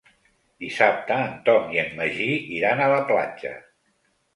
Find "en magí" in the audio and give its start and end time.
1.85-2.33